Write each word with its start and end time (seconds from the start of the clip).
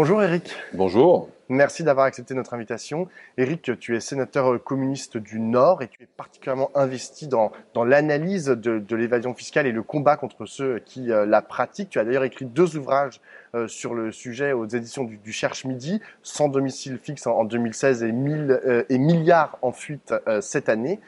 Bonjour 0.00 0.22
Eric. 0.22 0.54
Bonjour. 0.74 1.28
Merci 1.48 1.82
d'avoir 1.82 2.06
accepté 2.06 2.32
notre 2.32 2.54
invitation. 2.54 3.08
Eric, 3.36 3.76
tu 3.80 3.96
es 3.96 4.00
sénateur 4.00 4.62
communiste 4.62 5.16
du 5.16 5.40
Nord 5.40 5.82
et 5.82 5.88
tu 5.88 6.04
es 6.04 6.06
particulièrement 6.06 6.70
investi 6.76 7.26
dans, 7.26 7.50
dans 7.74 7.82
l'analyse 7.82 8.44
de, 8.44 8.78
de 8.78 8.94
l'évasion 8.94 9.34
fiscale 9.34 9.66
et 9.66 9.72
le 9.72 9.82
combat 9.82 10.16
contre 10.16 10.46
ceux 10.46 10.78
qui 10.78 11.10
euh, 11.10 11.26
la 11.26 11.42
pratiquent. 11.42 11.90
Tu 11.90 11.98
as 11.98 12.04
d'ailleurs 12.04 12.22
écrit 12.22 12.44
deux 12.44 12.76
ouvrages 12.76 13.20
sur 13.66 13.94
le 13.94 14.12
sujet 14.12 14.52
aux 14.52 14.66
éditions 14.66 15.04
du, 15.04 15.32
Cherche 15.32 15.64
Midi, 15.64 16.00
sans 16.22 16.48
domicile 16.48 16.98
fixe 17.02 17.26
en, 17.26 17.38
en 17.38 17.44
2016 17.44 18.02
et, 18.02 18.12
mille, 18.12 18.60
euh, 18.64 18.84
et 18.88 18.98
milliards 18.98 19.58
en 19.62 19.72
fuite 19.72 20.14
cette 20.40 20.68
année. 20.68 21.00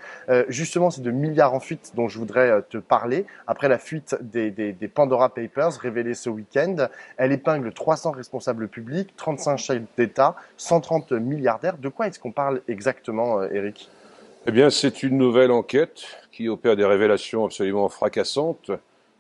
justement, 0.48 0.90
c'est 0.90 1.02
de 1.02 1.10
milliards 1.10 1.54
en 1.54 1.60
fuite 1.60 1.92
dont 1.94 2.08
je 2.08 2.18
voudrais 2.18 2.62
te 2.68 2.78
parler. 2.78 3.26
Après 3.46 3.68
la 3.68 3.78
fuite 3.78 4.16
des, 4.20 4.50
des, 4.50 4.88
Pandora 4.88 5.34
Papers 5.34 5.72
révélée 5.80 6.14
ce 6.14 6.30
week-end, 6.30 6.88
elle 7.16 7.32
épingle 7.32 7.72
300 7.72 8.12
responsables 8.12 8.68
publics, 8.68 9.14
35 9.16 9.56
chefs 9.56 9.82
d'État 9.96 10.36
130 10.56 11.12
milliardaires. 11.12 11.78
De 11.78 11.88
quoi 11.88 12.06
est-ce 12.06 12.18
qu'on 12.18 12.32
parle 12.32 12.62
exactement, 12.68 13.42
Eric? 13.44 13.88
Euh, 13.90 14.46
Eh 14.46 14.52
bien, 14.52 14.70
c'est 14.70 15.02
une 15.02 15.16
nouvelle 15.16 15.50
enquête 15.50 16.02
qui 16.32 16.48
opère 16.48 16.76
des 16.76 16.84
révélations 16.84 17.44
absolument 17.44 17.88
fracassantes. 17.88 18.70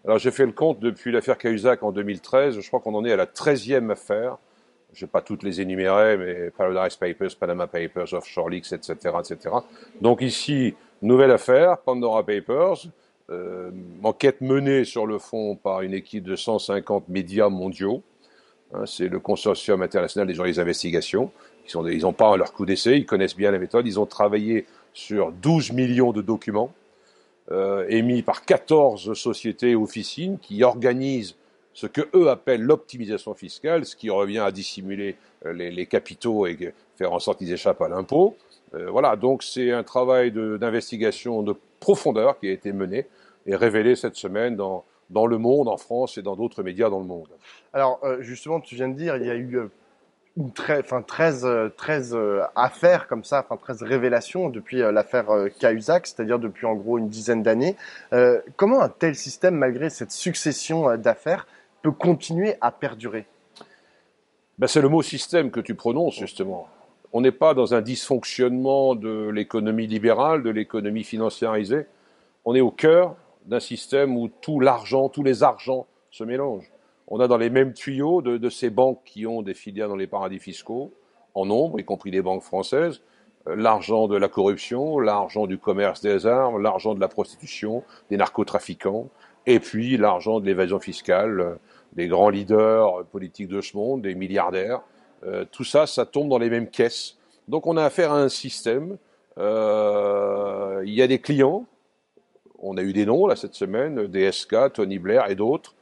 Alors, 0.04 0.18
j'ai 0.18 0.30
fait 0.30 0.46
le 0.46 0.52
compte 0.52 0.80
depuis 0.80 1.12
l'affaire 1.12 1.36
Cahuzac 1.36 1.82
en 1.82 1.92
2013. 1.92 2.60
Je 2.60 2.66
crois 2.68 2.80
qu'on 2.80 2.94
en 2.94 3.04
est 3.04 3.12
à 3.12 3.16
la 3.16 3.26
13e 3.26 3.90
affaire. 3.90 4.38
Je 4.92 5.04
ne 5.04 5.06
vais 5.06 5.10
pas 5.10 5.20
toutes 5.20 5.42
les 5.42 5.60
énumérer, 5.60 6.16
mais 6.16 6.50
Paradise 6.50 6.96
Papers, 6.96 7.36
Panama 7.38 7.66
Papers, 7.66 8.12
Offshore 8.12 8.48
Leaks, 8.48 8.72
etc., 8.72 8.94
etc. 9.20 9.54
Donc 10.00 10.20
ici, 10.22 10.74
nouvelle 11.02 11.30
affaire, 11.30 11.78
Pandora 11.78 12.24
Papers, 12.24 12.86
euh, 13.30 13.70
enquête 14.02 14.40
menée 14.40 14.84
sur 14.84 15.06
le 15.06 15.18
fond 15.18 15.54
par 15.54 15.82
une 15.82 15.94
équipe 15.94 16.24
de 16.24 16.34
150 16.34 17.08
médias 17.08 17.48
mondiaux. 17.48 18.02
Hein, 18.72 18.84
c'est 18.86 19.06
le 19.06 19.20
consortium 19.20 19.82
international 19.82 20.26
des 20.26 20.34
journalistes 20.34 20.58
d'investigation. 20.58 21.30
Ils 21.72 22.00
n'ont 22.00 22.12
pas 22.12 22.36
leur 22.36 22.52
coup 22.52 22.66
d'essai, 22.66 22.96
ils 22.96 23.06
connaissent 23.06 23.36
bien 23.36 23.52
la 23.52 23.58
méthode. 23.58 23.86
Ils 23.86 24.00
ont 24.00 24.06
travaillé 24.06 24.66
sur 24.92 25.30
12 25.30 25.72
millions 25.72 26.12
de 26.12 26.22
documents 26.22 26.72
émis 27.88 28.22
par 28.22 28.44
14 28.44 29.14
sociétés 29.14 29.74
officines 29.74 30.38
qui 30.38 30.62
organisent 30.62 31.36
ce 31.72 31.86
que 31.86 32.02
eux 32.14 32.28
appellent 32.28 32.62
l'optimisation 32.62 33.34
fiscale, 33.34 33.84
ce 33.84 33.96
qui 33.96 34.10
revient 34.10 34.40
à 34.40 34.50
dissimuler 34.50 35.16
euh, 35.46 35.52
les, 35.52 35.86
capitaux 35.86 36.46
et 36.46 36.74
faire 36.96 37.12
en 37.12 37.18
sorte 37.18 37.38
qu'ils 37.38 37.52
échappent 37.52 37.80
à 37.82 37.88
l'impôt. 37.88 38.36
Euh, 38.74 38.90
voilà, 38.90 39.16
donc 39.16 39.42
c'est 39.42 39.70
un 39.70 39.82
travail 39.82 40.32
d'investigation 40.32 41.42
de, 41.42 41.52
de, 41.52 41.58
profondeur 41.80 42.38
qui 42.38 42.48
a 42.48 42.52
été 42.52 42.72
mené 42.72 43.06
et 43.46 43.56
révélé 43.56 43.96
cette 43.96 44.16
semaine 44.16 44.54
dans, 44.56 44.84
dans 45.08 45.26
le 45.26 45.38
monde, 45.38 45.68
en 45.68 45.78
France 45.78 46.18
et 46.18 46.22
dans 46.22 46.36
d'autres 46.36 46.62
médias 46.62 46.90
dans 46.90 46.98
le 46.98 47.06
monde. 47.06 47.28
Alors, 47.72 47.98
euh, 48.04 48.20
justement, 48.20 48.60
tu 48.60 48.74
viens 48.74 48.88
de 48.88 48.94
dire, 48.94 49.16
il 49.16 49.24
y 49.24 49.30
a 49.30 49.36
eu 49.36 49.70
euh, 50.40 50.50
très, 50.54 50.78
enfin, 50.80 51.02
13, 51.02 51.46
13 51.76 52.14
euh, 52.14 52.42
affaires 52.56 53.06
comme 53.06 53.24
ça, 53.24 53.40
enfin 53.40 53.56
13 53.56 53.82
révélations 53.82 54.48
depuis 54.48 54.78
l'affaire 54.78 55.26
Cahuzac, 55.58 56.06
c'est-à-dire 56.06 56.38
depuis 56.38 56.66
en 56.66 56.74
gros 56.74 56.98
une 56.98 57.08
dizaine 57.08 57.42
d'années. 57.42 57.76
comment 58.56 58.80
un 58.80 58.88
tel 58.88 59.14
système, 59.14 59.54
malgré 59.54 59.90
cette 59.90 60.12
succession 60.12 60.96
d'affaires, 60.96 61.46
peut 61.82 61.92
continuer 61.92 62.54
à 62.60 62.70
perdurer? 62.70 63.26
Ben, 64.58 64.66
C'est 64.66 64.82
le 64.82 64.88
mot 64.88 65.02
système 65.02 65.50
que 65.50 65.60
tu 65.60 65.74
prononces 65.74 66.18
justement. 66.18 66.68
On 67.12 67.20
n'est 67.20 67.32
pas 67.32 67.54
dans 67.54 67.74
un 67.74 67.80
dysfonctionnement 67.80 68.94
de 68.94 69.30
l'économie 69.30 69.86
libérale, 69.86 70.42
de 70.42 70.50
l'économie 70.50 71.04
financiarisée. 71.04 71.86
On 72.44 72.54
est 72.54 72.60
au 72.60 72.70
cœur 72.70 73.16
d'un 73.46 73.60
système 73.60 74.16
où 74.16 74.28
tout 74.28 74.60
l'argent, 74.60 75.08
tous 75.08 75.22
les 75.22 75.42
argents 75.42 75.86
se 76.10 76.24
mélangent. 76.24 76.70
On 77.10 77.20
a 77.20 77.28
dans 77.28 77.36
les 77.36 77.50
mêmes 77.50 77.72
tuyaux 77.72 78.22
de, 78.22 78.48
ces 78.48 78.70
banques 78.70 79.00
qui 79.04 79.26
ont 79.26 79.42
des 79.42 79.54
filiales 79.54 79.88
dans 79.88 79.96
les 79.96 80.06
paradis 80.06 80.38
fiscaux, 80.38 80.94
en 81.34 81.44
nombre, 81.46 81.80
y 81.80 81.84
compris 81.84 82.10
les 82.10 82.22
banques 82.22 82.42
françaises, 82.42 83.02
euh, 83.48 83.56
l'argent 83.56 84.08
de 84.08 84.16
la 84.16 84.28
corruption, 84.28 84.98
l'argent 84.98 85.46
du 85.46 85.58
commerce 85.58 86.00
des 86.00 86.26
armes, 86.26 86.62
l'argent 86.62 86.94
de 86.94 87.00
la 87.00 87.08
prostitution, 87.08 87.82
des 88.10 88.16
narcotrafiquants, 88.16 89.08
et 89.46 89.58
puis 89.58 89.96
l'argent 89.96 90.40
de 90.40 90.46
l'évasion 90.46 90.78
fiscale, 90.78 91.40
euh, 91.40 91.54
des 91.92 92.06
grands 92.06 92.30
leaders 92.30 93.04
politiques 93.06 93.48
de 93.48 93.60
ce 93.60 93.76
monde, 93.76 94.02
des 94.02 94.14
milliardaires. 94.14 94.80
Euh, 95.24 95.44
tout 95.50 95.64
ça, 95.64 95.86
ça 95.86 96.06
tombe 96.06 96.28
dans 96.28 96.38
les 96.38 96.50
mêmes 96.50 96.70
caisses. 96.70 97.18
Donc 97.48 97.66
on 97.66 97.76
a 97.76 97.84
affaire 97.84 98.12
à 98.12 98.20
un 98.20 98.28
système. 98.28 98.96
il 99.36 100.94
y 100.94 101.02
a 101.02 101.06
des 101.06 101.20
clients 101.20 101.66
on 102.62 102.76
a 102.76 102.82
eu 102.82 102.92
des 102.92 103.06
noms 103.06 103.26
là 103.26 103.36
cette 103.36 103.54
semaine, 103.54 104.06
DSK, 104.06 104.72
Tony 104.74 104.98
Blair 104.98 105.30
et 105.30 105.34
d'autres. 105.34 105.74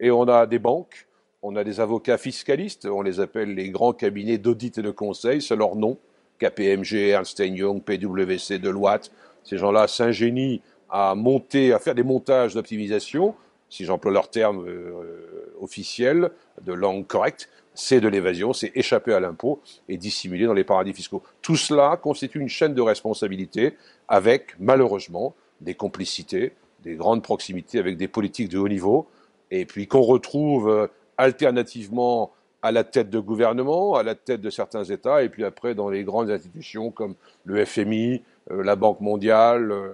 Et 0.00 0.10
on 0.10 0.24
a 0.24 0.46
des 0.46 0.58
banques, 0.58 1.06
on 1.42 1.56
a 1.56 1.64
des 1.64 1.80
avocats 1.80 2.18
fiscalistes, 2.18 2.86
on 2.86 3.02
les 3.02 3.20
appelle 3.20 3.54
les 3.54 3.70
grands 3.70 3.92
cabinets 3.92 4.38
d'audit 4.38 4.78
et 4.78 4.82
de 4.82 4.90
conseil, 4.90 5.40
c'est 5.40 5.56
leur 5.56 5.76
nom. 5.76 5.98
KPMG, 6.38 7.08
Ernst 7.08 7.38
Young, 7.38 7.82
PwC, 7.82 8.58
Deloitte. 8.58 9.10
Ces 9.42 9.56
gens-là 9.56 9.88
s'ingénient 9.88 10.60
à 10.90 11.14
monter, 11.14 11.72
à 11.72 11.78
faire 11.78 11.94
des 11.94 12.02
montages 12.02 12.54
d'optimisation, 12.54 13.34
si 13.68 13.84
j'emploie 13.84 14.12
leur 14.12 14.30
terme 14.30 14.66
euh, 14.66 15.54
officiel, 15.60 16.30
de 16.62 16.72
langue 16.72 17.06
correcte, 17.06 17.48
c'est 17.74 18.00
de 18.00 18.08
l'évasion, 18.08 18.52
c'est 18.52 18.72
échapper 18.74 19.12
à 19.12 19.20
l'impôt 19.20 19.60
et 19.88 19.96
dissimuler 19.96 20.46
dans 20.46 20.54
les 20.54 20.64
paradis 20.64 20.92
fiscaux. 20.92 21.22
Tout 21.42 21.56
cela 21.56 21.98
constitue 22.02 22.40
une 22.40 22.48
chaîne 22.48 22.74
de 22.74 22.80
responsabilité 22.80 23.76
avec, 24.08 24.54
malheureusement, 24.58 25.34
des 25.60 25.74
complicités, 25.74 26.52
des 26.82 26.94
grandes 26.94 27.22
proximités 27.22 27.78
avec 27.78 27.96
des 27.96 28.08
politiques 28.08 28.48
de 28.48 28.58
haut 28.58 28.68
niveau, 28.68 29.06
et 29.50 29.64
puis 29.66 29.86
qu'on 29.86 30.02
retrouve 30.02 30.68
euh, 30.68 30.86
alternativement 31.18 32.32
à 32.62 32.72
la 32.72 32.84
tête 32.84 33.10
de 33.10 33.20
gouvernement, 33.20 33.94
à 33.94 34.02
la 34.02 34.14
tête 34.14 34.40
de 34.40 34.50
certains 34.50 34.84
États, 34.84 35.22
et 35.22 35.28
puis 35.28 35.44
après 35.44 35.74
dans 35.74 35.88
les 35.88 36.04
grandes 36.04 36.30
institutions 36.30 36.90
comme 36.90 37.14
le 37.44 37.64
FMI, 37.64 38.22
euh, 38.50 38.62
la 38.62 38.76
Banque 38.76 39.00
mondiale, 39.00 39.70
euh, 39.70 39.90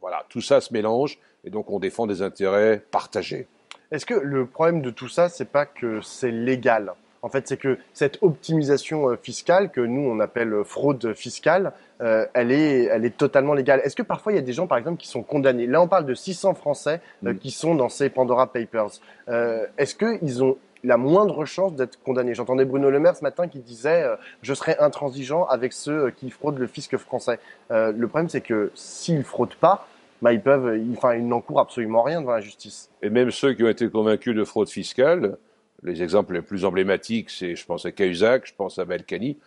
voilà, 0.00 0.24
tout 0.28 0.40
ça 0.40 0.60
se 0.60 0.72
mélange, 0.72 1.18
et 1.44 1.50
donc 1.50 1.70
on 1.70 1.78
défend 1.78 2.06
des 2.06 2.22
intérêts 2.22 2.82
partagés. 2.90 3.46
Est-ce 3.90 4.06
que 4.06 4.14
le 4.14 4.46
problème 4.46 4.82
de 4.82 4.90
tout 4.90 5.08
ça, 5.08 5.28
c'est 5.28 5.50
pas 5.50 5.66
que 5.66 6.00
c'est 6.00 6.30
légal? 6.30 6.92
En 7.22 7.28
fait, 7.28 7.46
c'est 7.48 7.56
que 7.56 7.78
cette 7.92 8.18
optimisation 8.22 9.16
fiscale 9.22 9.70
que 9.70 9.80
nous 9.80 10.02
on 10.02 10.20
appelle 10.20 10.64
fraude 10.64 11.14
fiscale, 11.14 11.72
euh, 12.00 12.26
elle, 12.32 12.50
est, 12.50 12.84
elle 12.84 13.04
est 13.04 13.16
totalement 13.16 13.54
légale. 13.54 13.80
Est-ce 13.84 13.96
que 13.96 14.02
parfois 14.02 14.32
il 14.32 14.36
y 14.36 14.38
a 14.38 14.42
des 14.42 14.52
gens, 14.52 14.66
par 14.66 14.78
exemple, 14.78 14.98
qui 14.98 15.08
sont 15.08 15.22
condamnés? 15.22 15.66
Là, 15.66 15.82
on 15.82 15.88
parle 15.88 16.06
de 16.06 16.14
600 16.14 16.54
Français 16.54 17.00
euh, 17.26 17.34
mm. 17.34 17.38
qui 17.38 17.50
sont 17.50 17.74
dans 17.74 17.88
ces 17.88 18.08
Pandora 18.08 18.50
Papers. 18.50 19.00
Euh, 19.28 19.66
Est-ce 19.76 19.94
qu'ils 19.94 20.42
ont 20.42 20.56
la 20.82 20.96
moindre 20.96 21.44
chance 21.44 21.74
d'être 21.74 22.02
condamnés? 22.02 22.34
J'entendais 22.34 22.64
Bruno 22.64 22.88
Le 22.88 22.98
Maire 22.98 23.16
ce 23.16 23.22
matin 23.22 23.48
qui 23.48 23.58
disait 23.58 24.02
euh, 24.02 24.16
je 24.40 24.54
serai 24.54 24.76
intransigeant 24.78 25.44
avec 25.44 25.74
ceux 25.74 26.10
qui 26.10 26.30
fraudent 26.30 26.58
le 26.58 26.66
fisc 26.66 26.96
français. 26.96 27.38
le 27.70 28.06
problème, 28.06 28.30
c'est 28.30 28.40
que 28.40 28.72
s'ils 28.74 29.24
fraudent 29.24 29.56
pas, 29.60 29.86
bah, 30.22 30.32
ils 30.32 30.40
peuvent, 30.40 30.78
enfin, 30.96 31.14
ils 31.14 31.26
n'encourent 31.26 31.60
absolument 31.60 32.02
rien 32.02 32.20
devant 32.20 32.32
la 32.32 32.40
justice. 32.40 32.90
Et 33.02 33.10
même 33.10 33.30
ceux 33.30 33.52
qui 33.52 33.62
ont 33.62 33.68
été 33.68 33.88
convaincus 33.90 34.34
de 34.34 34.44
fraude 34.44 34.68
fiscale, 34.68 35.36
les 35.82 36.02
exemples 36.02 36.34
les 36.34 36.42
plus 36.42 36.64
emblématiques, 36.64 37.30
c'est, 37.30 37.56
je 37.56 37.64
pense 37.66 37.86
à 37.86 37.92
Cahuzac, 37.92 38.46
je 38.46 38.54
pense 38.54 38.78
à 38.78 38.84
Balkany, 38.84 39.38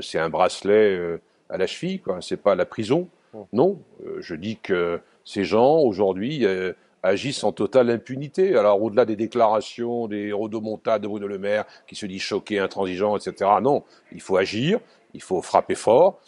c'est 0.00 0.18
un 0.18 0.30
bracelet 0.30 1.18
à 1.52 1.58
la 1.58 1.66
cheville, 1.66 2.00
quoi. 2.00 2.18
C'est 2.20 2.38
pas 2.38 2.54
la 2.54 2.64
prison. 2.64 3.08
Non, 3.52 3.80
euh, 4.04 4.18
je 4.20 4.34
dis 4.34 4.56
que 4.56 5.00
ces 5.24 5.44
gens 5.44 5.78
aujourd'hui 5.78 6.44
euh, 6.44 6.72
agissent 7.02 7.44
en 7.44 7.52
totale 7.52 7.90
impunité. 7.90 8.56
Alors 8.56 8.82
au-delà 8.82 9.04
des 9.04 9.16
déclarations, 9.16 10.06
des 10.06 10.32
rodomontades 10.32 11.02
de 11.02 11.08
Bruno 11.08 11.26
Le 11.26 11.38
Maire 11.38 11.64
qui 11.86 11.94
se 11.94 12.06
dit 12.06 12.18
choqué, 12.18 12.58
intransigeant, 12.58 13.16
etc. 13.16 13.50
Non, 13.62 13.84
il 14.12 14.20
faut 14.20 14.36
agir, 14.36 14.80
il 15.14 15.22
faut 15.22 15.40
frapper 15.40 15.74
fort. 15.74 16.20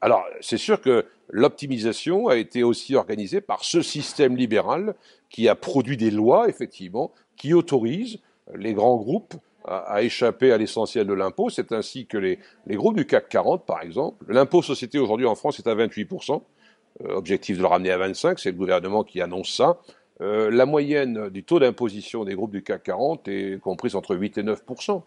Alors 0.00 0.24
c'est 0.40 0.56
sûr 0.56 0.80
que 0.80 1.04
l'optimisation 1.30 2.28
a 2.28 2.36
été 2.36 2.62
aussi 2.62 2.94
organisée 2.94 3.40
par 3.40 3.64
ce 3.64 3.82
système 3.82 4.36
libéral 4.36 4.94
qui 5.30 5.48
a 5.48 5.54
produit 5.54 5.96
des 5.96 6.10
lois, 6.10 6.48
effectivement, 6.48 7.12
qui 7.36 7.54
autorisent 7.54 8.20
les 8.56 8.74
grands 8.74 8.96
groupes 8.96 9.34
à, 9.64 10.02
échapper 10.02 10.52
à 10.52 10.58
l'essentiel 10.58 11.06
de 11.06 11.12
l'impôt. 11.12 11.50
C'est 11.50 11.72
ainsi 11.72 12.06
que 12.06 12.18
les, 12.18 12.38
les, 12.66 12.76
groupes 12.76 12.96
du 12.96 13.06
CAC 13.06 13.28
40, 13.28 13.64
par 13.64 13.82
exemple, 13.82 14.24
l'impôt 14.28 14.62
société 14.62 14.98
aujourd'hui 14.98 15.26
en 15.26 15.34
France 15.34 15.58
est 15.58 15.68
à 15.68 15.74
28%, 15.74 16.42
euh, 17.04 17.14
objectif 17.14 17.56
de 17.56 17.62
le 17.62 17.68
ramener 17.68 17.90
à 17.90 17.98
25%, 17.98 18.36
c'est 18.38 18.50
le 18.50 18.56
gouvernement 18.56 19.04
qui 19.04 19.20
annonce 19.20 19.54
ça. 19.54 19.78
Euh, 20.20 20.50
la 20.50 20.66
moyenne 20.66 21.30
du 21.30 21.42
taux 21.42 21.58
d'imposition 21.58 22.24
des 22.24 22.34
groupes 22.34 22.52
du 22.52 22.62
CAC 22.62 22.82
40 22.84 23.28
est 23.28 23.60
comprise 23.60 23.96
entre 23.96 24.14
8 24.14 24.38
et 24.38 24.42
9%. 24.42 25.02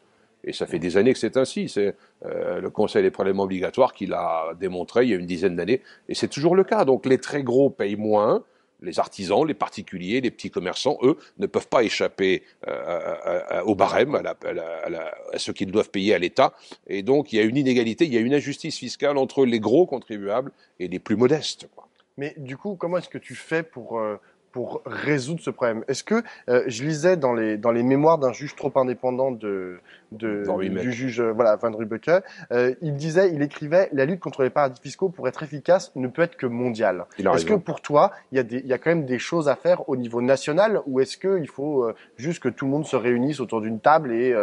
Et 0.47 0.53
ça 0.53 0.67
fait 0.67 0.77
des 0.77 0.97
années 0.97 1.13
que 1.13 1.19
c'est 1.19 1.37
ainsi. 1.37 1.69
C'est 1.69 1.95
euh, 2.25 2.59
le 2.59 2.69
Conseil 2.69 3.01
des 3.01 3.11
prélèvements 3.11 3.43
obligatoires 3.43 3.93
qui 3.93 4.05
l'a 4.05 4.53
démontré 4.59 5.03
il 5.03 5.09
y 5.09 5.13
a 5.13 5.17
une 5.17 5.25
dizaine 5.25 5.55
d'années. 5.55 5.81
Et 6.07 6.15
c'est 6.15 6.27
toujours 6.27 6.55
le 6.55 6.63
cas. 6.63 6.85
Donc 6.85 7.05
les 7.05 7.17
très 7.17 7.43
gros 7.43 7.69
payent 7.69 7.95
moins, 7.95 8.43
les 8.81 8.99
artisans, 8.99 9.45
les 9.45 9.53
particuliers, 9.53 10.21
les 10.21 10.31
petits 10.31 10.51
commerçants, 10.51 10.97
eux, 11.01 11.17
ne 11.37 11.47
peuvent 11.47 11.67
pas 11.67 11.83
échapper 11.83 12.43
euh, 12.67 13.61
au 13.63 13.75
barème, 13.75 14.15
à, 14.15 15.37
ce 15.37 15.51
qu'ils 15.51 15.71
doivent 15.71 15.89
payer 15.89 16.13
à 16.13 16.19
l'État. 16.19 16.53
Et 16.87 17.03
donc, 17.03 17.33
il 17.33 17.37
y 17.37 17.39
a 17.39 17.43
une 17.43 17.57
inégalité, 17.57 18.05
il 18.05 18.13
y 18.13 18.17
a 18.17 18.21
une 18.21 18.33
injustice 18.33 18.77
fiscale 18.77 19.17
entre 19.17 19.45
les 19.45 19.59
gros 19.59 19.85
contribuables 19.85 20.51
et 20.79 20.87
les 20.87 20.99
plus 20.99 21.15
modestes. 21.15 21.67
Mais 22.17 22.33
du 22.37 22.57
coup, 22.57 22.75
comment 22.75 22.97
est-ce 22.97 23.09
que 23.09 23.17
tu 23.17 23.35
fais 23.35 23.63
pour, 23.63 23.99
euh, 23.99 24.17
pour 24.55 24.81
résoudre 24.85 25.41
ce 25.41 25.49
problème. 25.49 25.83
Est-ce 25.89 26.05
que 26.05 26.23
euh, 26.47 26.63
je 26.67 26.85
lisais 26.85 27.17
dans 27.17 27.33
les 27.33 27.57
dans 27.57 27.73
les 27.73 27.83
mémoires 27.83 28.19
d'un 28.19 28.31
juge 28.31 28.55
trop 28.55 28.71
indépendant 28.77 29.29
de, 29.29 29.79
de 30.13 30.45
du 30.79 30.93
juge 30.93 31.19
voilà 31.21 31.57
Van 31.57 31.75
Rubeke, 31.75 32.09
il 32.81 32.95
disait, 32.95 33.33
il 33.33 33.41
écrivait, 33.41 33.89
la 33.91 34.05
lutte 34.05 34.21
contre 34.21 34.43
les 34.43 34.49
paradis 34.49 34.79
fiscaux 34.81 35.09
pour 35.09 35.27
être 35.27 35.43
efficace 35.43 35.91
ne 35.97 36.07
peut 36.07 36.21
être 36.21 36.37
que 36.37 36.45
mondiale. 36.45 37.03
Est-ce 37.19 37.43
que 37.43 37.55
pour 37.55 37.81
toi, 37.81 38.13
il 38.31 38.37
y 38.37 38.39
a 38.39 38.43
des 38.43 38.59
il 38.59 38.67
y 38.67 38.71
a 38.71 38.77
quand 38.77 38.91
même 38.91 39.05
des 39.05 39.19
choses 39.19 39.49
à 39.49 39.57
faire 39.57 39.89
au 39.89 39.97
niveau 39.97 40.21
national 40.21 40.79
ou 40.85 41.01
est-ce 41.01 41.17
que 41.17 41.37
il 41.37 41.49
faut 41.49 41.91
juste 42.15 42.41
que 42.41 42.47
tout 42.47 42.63
le 42.63 42.71
monde 42.71 42.85
se 42.85 42.95
réunisse 42.95 43.41
autour 43.41 43.59
d'une 43.59 43.81
table 43.81 44.13
et 44.13 44.33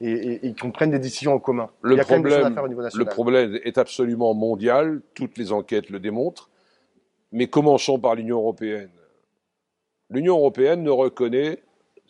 et, 0.00 0.48
et, 0.48 0.54
qu'on 0.60 0.72
prenne 0.72 0.90
des 0.90 0.98
décisions 0.98 1.32
en 1.32 1.38
commun? 1.38 1.70
Le 1.82 1.96
problème, 1.98 2.56
le 2.96 3.04
problème 3.04 3.56
est 3.62 3.78
absolument 3.78 4.34
mondial. 4.34 5.00
Toutes 5.14 5.38
les 5.38 5.52
enquêtes 5.52 5.90
le 5.90 6.00
démontrent. 6.00 6.50
Mais 7.30 7.46
commençons 7.46 8.00
par 8.00 8.16
l'Union 8.16 8.38
européenne. 8.38 8.90
L'Union 10.10 10.36
européenne 10.36 10.82
ne 10.82 10.90
reconnaît 10.90 11.62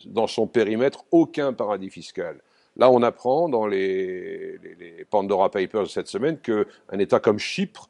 dans 0.05 0.27
son 0.27 0.47
périmètre 0.47 1.05
aucun 1.11 1.53
paradis 1.53 1.89
fiscal. 1.89 2.41
Là, 2.77 2.89
on 2.89 3.03
apprend 3.03 3.49
dans 3.49 3.67
les, 3.67 4.59
Pandora 5.09 5.51
Papers 5.51 5.89
cette 5.89 6.07
semaine 6.07 6.39
qu'un 6.39 6.99
État 6.99 7.19
comme 7.19 7.37
Chypre 7.37 7.89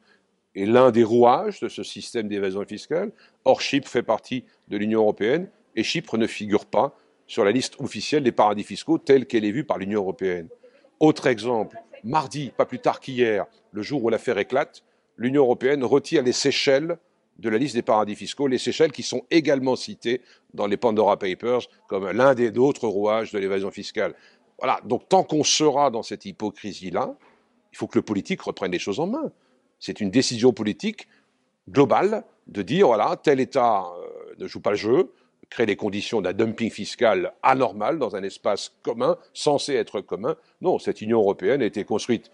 est 0.54 0.66
l'un 0.66 0.90
des 0.90 1.04
rouages 1.04 1.60
de 1.60 1.68
ce 1.68 1.82
système 1.82 2.28
d'évasion 2.28 2.64
fiscale. 2.64 3.12
Or, 3.44 3.60
Chypre 3.60 3.88
fait 3.88 4.02
partie 4.02 4.44
de 4.68 4.76
l'Union 4.76 5.00
européenne 5.00 5.48
et 5.76 5.82
Chypre 5.82 6.18
ne 6.18 6.26
figure 6.26 6.66
pas 6.66 6.96
sur 7.26 7.44
la 7.44 7.52
liste 7.52 7.80
officielle 7.80 8.22
des 8.22 8.32
paradis 8.32 8.64
fiscaux 8.64 8.98
telle 8.98 9.26
qu'elle 9.26 9.44
est 9.44 9.52
vue 9.52 9.64
par 9.64 9.78
l'Union 9.78 10.00
européenne. 10.00 10.48
Autre 11.00 11.26
exemple, 11.26 11.78
mardi, 12.04 12.52
pas 12.54 12.66
plus 12.66 12.80
tard 12.80 13.00
qu'hier, 13.00 13.46
le 13.70 13.82
jour 13.82 14.04
où 14.04 14.10
l'affaire 14.10 14.36
éclate, 14.36 14.82
l'Union 15.16 15.44
européenne 15.44 15.84
retire 15.84 16.22
les 16.22 16.32
Seychelles 16.32 16.98
de 17.38 17.48
la 17.48 17.58
liste 17.58 17.74
des 17.74 17.82
paradis 17.82 18.14
fiscaux, 18.14 18.46
les 18.46 18.58
Seychelles 18.58 18.92
qui 18.92 19.02
sont 19.02 19.22
également 19.30 19.76
cités 19.76 20.20
dans 20.54 20.66
les 20.66 20.76
Pandora 20.76 21.18
Papers 21.18 21.62
comme 21.88 22.10
l'un 22.10 22.34
des 22.34 22.56
autres 22.58 22.86
rouages 22.86 23.32
de 23.32 23.38
l'évasion 23.38 23.70
fiscale. 23.70 24.14
Voilà, 24.58 24.80
donc 24.84 25.08
tant 25.08 25.24
qu'on 25.24 25.42
sera 25.42 25.90
dans 25.90 26.02
cette 26.02 26.24
hypocrisie-là, 26.24 27.16
il 27.72 27.78
faut 27.78 27.86
que 27.86 27.98
le 27.98 28.02
politique 28.02 28.42
reprenne 28.42 28.70
les 28.70 28.78
choses 28.78 29.00
en 29.00 29.06
main. 29.06 29.32
C'est 29.80 30.00
une 30.00 30.10
décision 30.10 30.52
politique 30.52 31.08
globale 31.68 32.24
de 32.46 32.62
dire, 32.62 32.86
voilà, 32.86 33.16
tel 33.16 33.40
État 33.40 33.84
euh, 33.84 34.34
ne 34.38 34.46
joue 34.46 34.60
pas 34.60 34.70
le 34.70 34.76
jeu, 34.76 35.12
crée 35.48 35.66
les 35.66 35.76
conditions 35.76 36.20
d'un 36.20 36.32
dumping 36.32 36.70
fiscal 36.70 37.32
anormal 37.42 37.98
dans 37.98 38.16
un 38.16 38.22
espace 38.22 38.72
commun, 38.82 39.16
censé 39.34 39.74
être 39.74 40.00
commun. 40.00 40.36
Non, 40.60 40.78
cette 40.78 41.00
Union 41.00 41.18
européenne 41.18 41.62
a 41.62 41.66
été 41.66 41.84
construite 41.84 42.30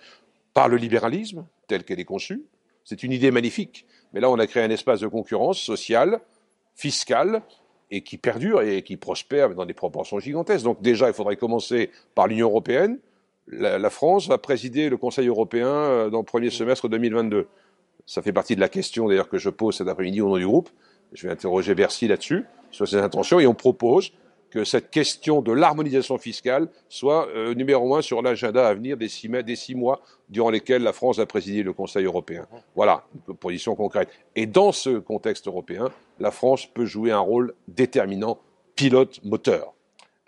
par 0.55 0.69
le 0.69 0.77
libéralisme, 0.77 1.47
tel 1.67 1.85
qu'elle 1.85 2.01
est 2.01 2.05
conçue. 2.05 2.43
C'est 2.89 3.03
une 3.03 3.13
idée 3.13 3.31
magnifique. 3.31 3.85
Mais 4.15 4.21
là, 4.21 4.31
on 4.31 4.39
a 4.39 4.47
créé 4.47 4.63
un 4.63 4.71
espace 4.71 5.01
de 5.01 5.09
concurrence 5.09 5.61
sociale, 5.61 6.21
fiscale, 6.75 7.43
et 7.91 8.03
qui 8.03 8.17
perdure 8.17 8.63
et 8.63 8.81
qui 8.81 8.97
prospère 8.97 9.55
dans 9.55 9.67
des 9.67 9.75
proportions 9.75 10.19
gigantesques. 10.19 10.65
Donc 10.65 10.81
déjà, 10.81 11.07
il 11.09 11.13
faudrait 11.13 11.37
commencer 11.37 11.91
par 12.15 12.29
l'Union 12.29 12.49
européenne. 12.49 12.99
La, 13.47 13.91
France 13.91 14.27
va 14.27 14.39
présider 14.39 14.89
le 14.89 14.97
Conseil 14.97 15.29
européen 15.29 15.69
euh, 15.69 16.09
dans 16.09 16.21
le 16.21 16.25
premier 16.25 16.49
semestre 16.49 16.89
2022. 16.89 17.47
Ça 18.07 18.23
fait 18.23 18.33
partie 18.33 18.55
de 18.57 18.61
la 18.61 18.71
question 18.71 19.07
d'ailleurs 19.07 19.29
que 19.29 19.37
je 19.37 19.51
pose 19.51 19.77
cet 19.77 19.89
après-midi 19.89 20.23
au 20.23 20.29
nom 20.31 20.39
du 20.39 20.47
groupe. 20.47 20.71
Je 21.13 21.27
vais 21.27 21.33
interroger 21.33 21.75
Bercy 21.75 22.09
là-dessus, 22.09 22.47
sur 22.71 22.89
ses 22.89 22.97
intentions, 22.97 23.39
et 23.39 23.47
on 23.47 23.55
propose 23.55 24.13
que 24.51 24.65
cette 24.65 24.91
question 24.91 25.43
de 25.43 25.53
l'harmonisation 25.53 26.19
fiscale 26.19 26.69
soit 26.89 27.29
euh, 27.29 27.55
numéro 27.55 27.95
un 27.95 28.03
sur 28.03 28.23
l'agenda 28.23 28.67
à 28.67 28.75
venir 28.75 28.97
des 28.97 29.09
six, 29.09 29.29
des 29.29 29.57
six, 29.57 29.75
mois 29.75 30.01
durant 30.29 30.51
lesquels 30.51 30.83
la 30.83 30.93
France 30.93 31.19
a 31.19 31.27
présidé 31.27 31.63
le 31.63 31.73
Conseil 31.73 32.05
européen. 32.05 32.47
Voilà, 32.75 33.05
une 33.29 33.37
position 33.37 33.75
concrète. 33.75 34.09
Et 34.37 34.47
dans 34.47 34.73
ce 34.73 34.99
contexte 34.99 35.47
européen, 35.47 35.91
la 36.19 36.31
France 36.31 36.67
peut 36.67 36.87
jouer 36.87 37.13
un 37.13 37.21
rôle 37.21 37.55
déterminant, 37.69 38.39
pilote 38.75 39.21
moteur. 39.25 39.75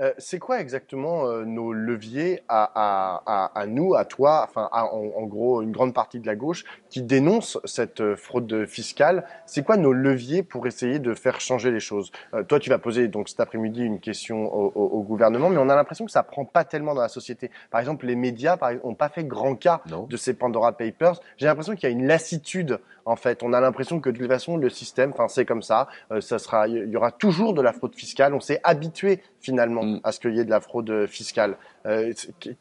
Euh, 0.00 0.12
c'est 0.18 0.38
quoi 0.38 0.60
exactement 0.60 1.26
euh, 1.26 1.44
nos 1.44 1.72
leviers 1.72 2.42
à, 2.48 3.64
nous, 3.68 3.94
à 3.94 4.04
toi, 4.04 4.46
enfin 4.48 4.68
en, 4.72 5.26
gros 5.26 5.60
une 5.62 5.72
grande 5.72 5.92
partie 5.92 6.20
de 6.20 6.26
la 6.26 6.36
gauche 6.36 6.64
qui 6.88 7.02
dénonce 7.02 7.58
cette 7.64 8.00
euh, 8.00 8.16
fraude 8.16 8.64
fiscale? 8.66 9.24
C'est 9.44 9.62
quoi 9.62 9.76
nos 9.76 9.92
leviers 9.92 10.42
pour 10.42 10.66
essayer 10.66 10.98
de 10.98 11.12
faire 11.12 11.40
changer 11.40 11.70
les 11.70 11.80
choses? 11.80 12.12
Toi, 12.48 12.60
tu 12.60 12.70
vas 12.70 12.78
poser 12.78 13.08
donc 13.08 13.28
cet 13.28 13.40
après-midi 13.40 13.82
une 13.82 14.00
question 14.00 14.52
au, 14.52 15.02
gouvernement, 15.02 15.50
mais 15.50 15.58
on 15.58 15.68
a 15.68 15.74
l'impression 15.74 16.04
que 16.04 16.10
ça 16.10 16.22
prend 16.22 16.44
pas 16.44 16.64
tellement 16.64 16.94
dans 16.94 17.02
la 17.02 17.08
société. 17.08 17.50
Par 17.70 17.80
exemple, 17.80 18.06
les 18.06 18.16
médias 18.16 18.56
n'ont 18.84 18.94
pas 18.94 19.08
fait 19.08 19.24
grand 19.24 19.54
cas 19.54 19.82
de 20.08 20.16
ces 20.16 20.34
Pandora 20.34 20.72
Papers. 20.72 21.20
J'ai 21.36 21.46
l'impression 21.46 21.74
qu'il 21.74 21.84
y 21.84 21.86
a 21.86 21.90
une 21.90 22.06
lassitude 22.06 22.78
en 23.04 23.16
fait. 23.16 23.42
On 23.42 23.52
a 23.52 23.60
l'impression 23.60 24.00
que 24.00 24.10
de 24.10 24.18
toute 24.18 24.28
façon 24.28 24.56
le 24.56 24.70
système, 24.70 25.10
enfin 25.10 25.28
c'est 25.28 25.44
comme 25.44 25.62
ça, 25.62 25.88
ça 26.20 26.38
sera, 26.38 26.68
il 26.68 26.88
y 26.88 26.96
aura 26.96 27.10
toujours 27.10 27.54
de 27.54 27.62
la 27.62 27.72
fraude 27.72 27.94
fiscale. 27.94 28.34
On 28.34 28.40
s'est 28.40 28.60
habitué 28.62 29.22
finalement 29.40 29.82
mm. 29.82 29.89
À 30.04 30.12
ce 30.12 30.20
qu'il 30.20 30.34
y 30.34 30.40
ait 30.40 30.44
de 30.44 30.50
la 30.50 30.60
fraude 30.60 31.06
fiscale. 31.06 31.56
Euh, 31.86 32.12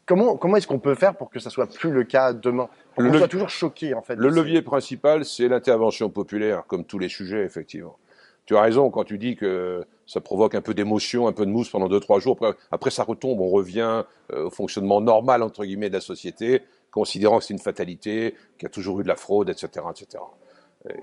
comment 0.06 0.36
comment 0.36 0.56
est-ce 0.56 0.66
qu'on 0.66 0.78
peut 0.78 0.94
faire 0.94 1.14
pour 1.16 1.30
que 1.30 1.38
ça 1.38 1.50
soit 1.50 1.66
plus 1.66 1.90
le 1.90 2.04
cas 2.04 2.32
demain 2.32 2.68
Pour 2.94 3.04
qu'on 3.04 3.18
soit 3.18 3.28
toujours 3.28 3.50
choqué 3.50 3.94
en 3.94 4.02
fait. 4.02 4.16
Le 4.16 4.28
levier 4.28 4.62
principal, 4.62 5.24
c'est 5.24 5.48
l'intervention 5.48 6.10
populaire, 6.10 6.64
comme 6.66 6.84
tous 6.84 6.98
les 6.98 7.08
sujets 7.08 7.44
effectivement. 7.44 7.96
Tu 8.46 8.56
as 8.56 8.62
raison 8.62 8.90
quand 8.90 9.04
tu 9.04 9.18
dis 9.18 9.36
que 9.36 9.84
ça 10.06 10.20
provoque 10.20 10.56
un 10.56 10.60
peu 10.60 10.74
d'émotion, 10.74 11.28
un 11.28 11.32
peu 11.32 11.46
de 11.46 11.52
mousse 11.52 11.70
pendant 11.70 11.88
deux 11.88 12.00
trois 12.00 12.18
jours. 12.18 12.36
Après, 12.72 12.90
ça 12.90 13.04
retombe, 13.04 13.40
on 13.40 13.48
revient 13.48 14.02
euh, 14.32 14.46
au 14.46 14.50
fonctionnement 14.50 15.00
normal 15.00 15.42
entre 15.44 15.64
guillemets 15.64 15.88
de 15.88 15.94
la 15.94 16.00
société, 16.00 16.62
considérant 16.90 17.38
que 17.38 17.44
c'est 17.44 17.54
une 17.54 17.60
fatalité, 17.60 18.34
qu'il 18.58 18.64
y 18.64 18.66
a 18.66 18.70
toujours 18.70 18.98
eu 18.98 19.02
de 19.04 19.08
la 19.08 19.14
fraude, 19.14 19.48
etc., 19.48 19.86
etc. 19.88 20.24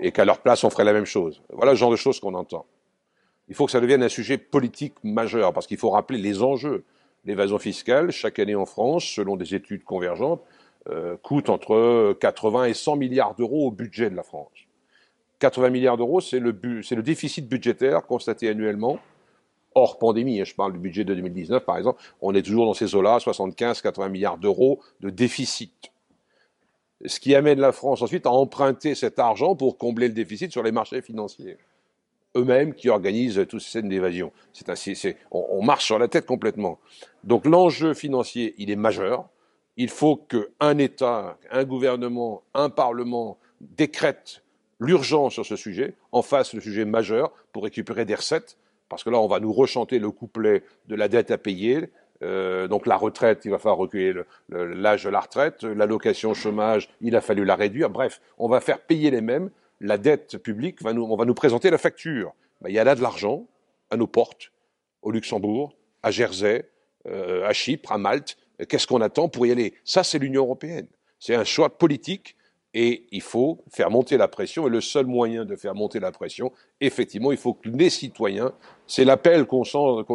Et 0.00 0.12
qu'à 0.12 0.24
leur 0.24 0.40
place, 0.40 0.62
on 0.64 0.70
ferait 0.70 0.84
la 0.84 0.92
même 0.92 1.06
chose. 1.06 1.40
Voilà 1.50 1.72
le 1.72 1.78
genre 1.78 1.90
de 1.90 1.96
choses 1.96 2.20
qu'on 2.20 2.34
entend. 2.34 2.66
Il 3.48 3.54
faut 3.54 3.66
que 3.66 3.72
ça 3.72 3.80
devienne 3.80 4.02
un 4.02 4.08
sujet 4.08 4.38
politique 4.38 4.94
majeur, 5.02 5.52
parce 5.52 5.66
qu'il 5.66 5.78
faut 5.78 5.90
rappeler 5.90 6.18
les 6.18 6.42
enjeux. 6.42 6.84
L'évasion 7.24 7.58
fiscale, 7.58 8.10
chaque 8.10 8.38
année 8.38 8.54
en 8.54 8.66
France, 8.66 9.04
selon 9.04 9.36
des 9.36 9.54
études 9.54 9.84
convergentes, 9.84 10.42
euh, 10.88 11.16
coûte 11.22 11.48
entre 11.48 12.16
80 12.20 12.66
et 12.66 12.74
100 12.74 12.96
milliards 12.96 13.34
d'euros 13.34 13.66
au 13.66 13.70
budget 13.70 14.10
de 14.10 14.16
la 14.16 14.22
France. 14.22 14.48
80 15.40 15.70
milliards 15.70 15.96
d'euros, 15.96 16.20
c'est 16.20 16.40
le, 16.40 16.52
déficit 17.02 17.48
budgétaire 17.48 18.06
constaté 18.06 18.48
annuellement, 18.48 18.98
hors 19.74 19.98
pandémie. 19.98 20.40
Hein, 20.40 20.44
je 20.44 20.54
parle 20.54 20.72
du 20.72 20.78
budget 20.78 21.04
de 21.04 21.14
2019, 21.14 21.64
par 21.64 21.78
exemple. 21.78 22.02
On 22.20 22.34
est 22.34 22.42
toujours 22.42 22.66
dans 22.66 22.74
ces 22.74 22.94
eaux-là, 22.94 23.18
75-80 23.18 24.08
milliards 24.10 24.38
d'euros 24.38 24.80
de 25.00 25.10
déficit. 25.10 25.92
Ce 27.06 27.20
qui 27.20 27.34
amène 27.34 27.60
la 27.60 27.72
France 27.72 28.02
ensuite 28.02 28.26
à 28.26 28.30
emprunter 28.30 28.94
cet 28.94 29.18
argent 29.18 29.54
pour 29.54 29.78
combler 29.78 30.08
le 30.08 30.14
déficit 30.14 30.50
sur 30.50 30.62
les 30.62 30.72
marchés 30.72 31.00
financiers 31.00 31.56
eux-mêmes 32.36 32.74
qui 32.74 32.88
organisent 32.88 33.44
toutes 33.48 33.60
ces 33.60 33.70
scènes 33.70 33.88
d'évasion. 33.88 34.32
C'est 34.52 34.68
ainsi, 34.68 34.96
c'est, 34.96 35.16
on, 35.30 35.62
marche 35.62 35.84
sur 35.84 35.98
la 35.98 36.08
tête 36.08 36.26
complètement. 36.26 36.78
Donc 37.24 37.46
l'enjeu 37.46 37.94
financier, 37.94 38.54
il 38.58 38.70
est 38.70 38.76
majeur. 38.76 39.28
Il 39.76 39.90
faut 39.90 40.16
qu'un 40.16 40.78
État, 40.78 41.38
un 41.50 41.64
gouvernement, 41.64 42.42
un 42.54 42.70
Parlement 42.70 43.38
décrète 43.60 44.42
l'urgence 44.80 45.34
sur 45.34 45.46
ce 45.46 45.56
sujet, 45.56 45.94
en 46.12 46.22
face 46.22 46.54
le 46.54 46.60
sujet 46.60 46.84
majeur 46.84 47.32
pour 47.52 47.64
récupérer 47.64 48.04
des 48.04 48.14
recettes, 48.14 48.56
parce 48.88 49.04
que 49.04 49.10
là, 49.10 49.18
on 49.18 49.26
va 49.26 49.40
nous 49.40 49.52
rechanter 49.52 49.98
le 49.98 50.10
couplet 50.10 50.62
de 50.86 50.94
la 50.94 51.08
dette 51.08 51.30
à 51.30 51.38
payer. 51.38 51.90
Euh, 52.22 52.66
donc 52.66 52.86
la 52.86 52.96
retraite, 52.96 53.44
il 53.44 53.50
va 53.50 53.58
falloir 53.58 53.78
reculer 53.78 54.14
l'âge 54.48 55.04
de 55.04 55.10
la 55.10 55.20
retraite, 55.20 55.62
l'allocation 55.62 56.34
chômage, 56.34 56.88
il 57.00 57.14
a 57.14 57.20
fallu 57.20 57.44
la 57.44 57.54
réduire. 57.54 57.90
Bref, 57.90 58.20
on 58.38 58.48
va 58.48 58.60
faire 58.60 58.80
payer 58.80 59.10
les 59.10 59.20
mêmes 59.20 59.50
la 59.80 59.98
dette 59.98 60.38
publique, 60.38 60.82
va 60.82 60.92
nous, 60.92 61.04
on 61.04 61.16
va 61.16 61.24
nous 61.24 61.34
présenter 61.34 61.70
la 61.70 61.78
facture. 61.78 62.34
Ben, 62.60 62.70
il 62.70 62.74
y 62.74 62.78
a 62.78 62.84
là 62.84 62.94
de 62.94 63.02
l'argent 63.02 63.46
à 63.90 63.96
nos 63.96 64.06
portes, 64.06 64.52
au 65.02 65.10
Luxembourg, 65.10 65.74
à 66.02 66.10
Jersey, 66.10 66.68
euh, 67.06 67.46
à 67.46 67.52
Chypre, 67.52 67.92
à 67.92 67.98
Malte. 67.98 68.36
Qu'est-ce 68.68 68.86
qu'on 68.86 69.00
attend 69.00 69.28
pour 69.28 69.46
y 69.46 69.52
aller? 69.52 69.74
Ça, 69.84 70.02
c'est 70.02 70.18
l'Union 70.18 70.42
européenne. 70.42 70.88
C'est 71.20 71.34
un 71.34 71.44
choix 71.44 71.78
politique 71.78 72.36
et 72.74 73.06
il 73.12 73.22
faut 73.22 73.64
faire 73.70 73.90
monter 73.90 74.16
la 74.16 74.28
pression. 74.28 74.66
Et 74.66 74.70
le 74.70 74.80
seul 74.80 75.06
moyen 75.06 75.44
de 75.44 75.56
faire 75.56 75.74
monter 75.74 76.00
la 76.00 76.12
pression, 76.12 76.52
effectivement, 76.80 77.32
il 77.32 77.38
faut 77.38 77.54
que 77.54 77.68
les 77.68 77.90
citoyens, 77.90 78.52
c'est 78.86 79.04
l'appel 79.04 79.46
qu'on 79.46 79.62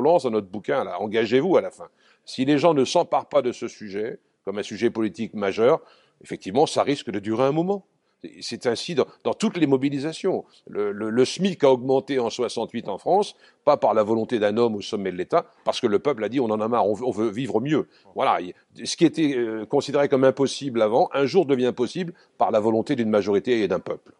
lance 0.01 0.23
dans 0.23 0.31
notre 0.31 0.47
bouquin, 0.47 0.83
là, 0.83 0.99
engagez-vous 1.01 1.57
à 1.57 1.61
la 1.61 1.71
fin. 1.71 1.87
Si 2.25 2.45
les 2.45 2.57
gens 2.57 2.73
ne 2.73 2.85
s'emparent 2.85 3.27
pas 3.27 3.41
de 3.41 3.51
ce 3.51 3.67
sujet, 3.67 4.19
comme 4.45 4.57
un 4.57 4.63
sujet 4.63 4.89
politique 4.89 5.33
majeur, 5.33 5.81
effectivement, 6.21 6.65
ça 6.65 6.83
risque 6.83 7.09
de 7.09 7.19
durer 7.19 7.43
un 7.43 7.51
moment. 7.51 7.85
C'est 8.41 8.67
ainsi 8.67 8.95
dans, 8.95 9.33
toutes 9.33 9.57
les 9.57 9.67
mobilisations. 9.67 10.45
Le, 10.67 11.25
SMIC 11.25 11.63
a 11.63 11.71
augmenté 11.71 12.19
en 12.19 12.29
68 12.29 12.87
en 12.87 12.97
France, 12.97 13.35
pas 13.65 13.77
par 13.77 13.93
la 13.93 14.03
volonté 14.03 14.39
d'un 14.39 14.57
homme 14.57 14.75
au 14.75 14.81
sommet 14.81 15.11
de 15.11 15.17
l'État, 15.17 15.45
parce 15.63 15.79
que 15.79 15.87
le 15.87 15.99
peuple 15.99 16.23
a 16.23 16.29
dit 16.29 16.39
on 16.39 16.49
en 16.49 16.61
a 16.61 16.67
marre, 16.67 16.87
on 16.87 17.11
veut, 17.11 17.29
vivre 17.29 17.59
mieux. 17.61 17.87
Voilà, 18.15 18.39
ce 18.83 18.95
qui 18.95 19.05
était 19.05 19.35
euh, 19.35 19.65
considéré 19.65 20.09
comme 20.09 20.23
impossible 20.23 20.81
avant, 20.81 21.09
un 21.13 21.25
jour 21.25 21.45
devient 21.45 21.73
possible 21.75 22.13
par 22.37 22.51
la 22.51 22.59
volonté 22.59 22.95
d'une 22.95 23.09
majorité 23.09 23.61
et 23.61 23.67
d'un 23.67 23.79
peuple. 23.79 24.13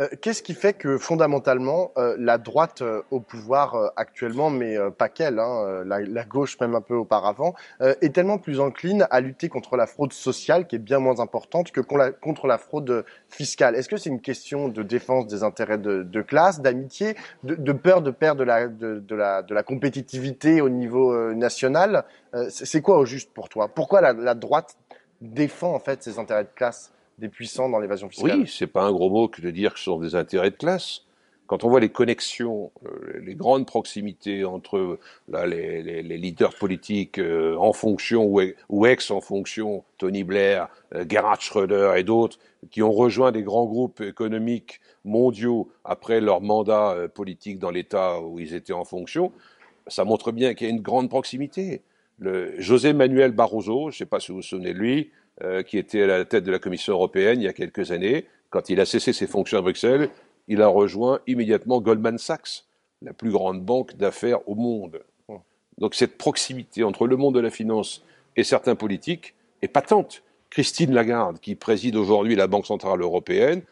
Euh, 0.00 0.08
qu'est-ce 0.20 0.42
qui 0.42 0.54
fait 0.54 0.72
que 0.72 0.98
fondamentalement 0.98 1.92
euh, 1.98 2.16
la 2.18 2.36
droite 2.36 2.82
euh, 2.82 3.02
au 3.12 3.20
pouvoir 3.20 3.92
actuellement, 3.94 4.50
mais 4.50 4.76
pas 4.98 5.08
qu'elle, 5.08 5.38
hein, 5.38 5.84
la, 5.86 6.24
gauche 6.24 6.58
même 6.60 6.74
un 6.74 6.80
peu 6.80 6.94
auparavant, 6.94 7.54
est 7.80 8.14
tellement 8.14 8.38
plus 8.38 8.60
encline 8.60 9.06
à 9.10 9.20
lutter 9.20 9.48
contre 9.48 9.76
la 9.76 9.86
fraude 9.86 10.12
sociale, 10.12 10.66
qui 10.66 10.76
est 10.76 10.80
bien 10.80 10.98
moins 10.98 11.20
importante 11.20 11.70
que 11.70 11.80
contre 11.80 12.46
la 12.46 12.58
fraude 12.58 13.04
fiscale? 13.28 13.76
Est-ce 13.76 13.88
que 13.88 13.96
c'est 13.96 14.10
une 14.10 14.20
question 14.20 14.68
de 14.68 14.82
défense 14.82 15.26
des 15.26 15.42
intérêts 15.42 15.78
de, 15.78 16.22
classe, 16.22 16.60
d'amitié, 16.60 17.14
de, 17.42 17.72
peur 17.72 18.02
de 18.02 18.10
perdre 18.10 18.40
de 18.40 18.44
la, 18.44 18.68
de, 18.68 19.14
la, 19.14 19.42
de 19.42 19.54
la 19.54 19.62
compétitivité 19.62 20.60
au 20.60 20.68
niveau 20.68 21.32
national? 21.34 22.04
C'est 22.48 22.80
quoi 22.80 22.98
au 22.98 23.04
juste 23.04 23.32
pour 23.32 23.48
toi? 23.48 23.68
Pourquoi 23.68 24.00
la, 24.00 24.12
la 24.12 24.34
droite 24.34 24.76
défend 25.20 25.74
en 25.74 25.80
fait 25.80 26.02
ses 26.02 26.18
intérêts 26.18 26.44
de 26.44 26.54
classe? 26.54 26.92
Des 27.18 27.28
puissants 27.28 27.68
dans 27.68 27.78
l'évasion 27.78 28.08
fiscale. 28.08 28.40
Oui, 28.40 28.52
c'est 28.52 28.66
pas 28.66 28.82
un 28.82 28.92
gros 28.92 29.10
mot 29.10 29.28
que 29.28 29.40
de 29.40 29.50
dire 29.50 29.74
que 29.74 29.78
ce 29.78 29.86
sont 29.86 29.98
des 29.98 30.14
intérêts 30.14 30.50
de 30.50 30.56
classe. 30.56 31.02
Quand 31.46 31.62
on 31.62 31.68
voit 31.68 31.80
les 31.80 31.90
connexions, 31.90 32.72
euh, 32.86 33.20
les 33.22 33.34
grandes 33.34 33.66
proximités 33.66 34.44
entre 34.44 34.98
là, 35.28 35.46
les, 35.46 35.82
les, 35.82 36.02
les 36.02 36.16
leaders 36.16 36.54
politiques 36.54 37.18
euh, 37.18 37.54
en 37.58 37.74
fonction 37.74 38.24
ou, 38.68 38.86
ex 38.86 39.10
en 39.10 39.20
fonction, 39.20 39.84
Tony 39.98 40.24
Blair, 40.24 40.68
euh, 40.94 41.04
Gerhard 41.06 41.42
Schröder 41.42 41.92
et 41.96 42.02
d'autres, 42.02 42.38
qui 42.70 42.82
ont 42.82 42.92
rejoint 42.92 43.30
des 43.30 43.42
grands 43.42 43.66
groupes 43.66 44.00
économiques 44.00 44.80
mondiaux 45.04 45.70
après 45.84 46.22
leur 46.22 46.40
mandat 46.40 46.96
politique 47.14 47.58
dans 47.58 47.70
l'État 47.70 48.22
où 48.22 48.38
ils 48.38 48.54
étaient 48.54 48.72
en 48.72 48.84
fonction, 48.84 49.32
ça 49.86 50.04
montre 50.04 50.32
bien 50.32 50.54
qu'il 50.54 50.66
y 50.66 50.70
a 50.70 50.72
une 50.72 50.80
grande 50.80 51.10
proximité. 51.10 51.82
Le 52.18 52.58
José 52.58 52.94
Manuel 52.94 53.32
Barroso, 53.32 53.90
je 53.90 53.96
ne 53.96 53.98
sais 53.98 54.06
pas 54.06 54.18
si 54.18 54.32
vous 54.32 54.38
vous 54.38 54.42
souvenez 54.42 54.72
de 54.72 54.78
lui, 54.78 55.10
qui 55.66 55.78
était 55.78 56.02
à 56.02 56.06
la 56.06 56.24
tête 56.24 56.44
de 56.44 56.52
la 56.52 56.60
Commission 56.60 56.92
européenne 56.92 57.40
il 57.40 57.44
y 57.44 57.48
a 57.48 57.52
quelques 57.52 57.90
années. 57.90 58.26
Quand 58.50 58.70
il 58.70 58.78
a 58.80 58.86
cessé 58.86 59.12
ses 59.12 59.26
fonctions 59.26 59.58
à 59.58 59.62
Bruxelles, 59.62 60.10
il 60.46 60.62
a 60.62 60.68
rejoint 60.68 61.20
immédiatement 61.26 61.80
Goldman 61.80 62.18
Sachs, 62.18 62.64
la 63.02 63.12
plus 63.12 63.30
grande 63.30 63.64
banque 63.64 63.96
d'affaires 63.96 64.48
au 64.48 64.54
monde. 64.54 65.00
Donc 65.78 65.94
cette 65.94 66.18
proximité 66.18 66.84
entre 66.84 67.06
le 67.06 67.16
monde 67.16 67.34
de 67.34 67.40
la 67.40 67.50
finance 67.50 68.04
et 68.36 68.44
certains 68.44 68.76
politiques 68.76 69.34
est 69.62 69.68
patente. 69.68 70.22
Christine 70.50 70.92
Lagarde, 70.92 71.40
qui 71.40 71.56
préside 71.56 71.96
aujourd'hui 71.96 72.36
la 72.36 72.46
Banque 72.46 72.66
centrale 72.66 73.00
européenne, 73.00 73.62